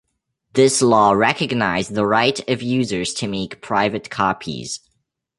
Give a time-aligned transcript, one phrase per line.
[0.53, 4.79] This law recognized the right of users to make private copies.